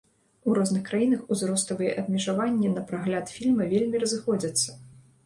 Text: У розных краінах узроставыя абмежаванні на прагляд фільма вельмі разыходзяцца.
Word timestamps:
У 0.51 0.53
розных 0.57 0.79
краінах 0.87 1.19
узроставыя 1.35 1.91
абмежаванні 2.03 2.71
на 2.71 2.81
прагляд 2.89 3.29
фільма 3.35 3.69
вельмі 3.75 4.03
разыходзяцца. 4.05 4.69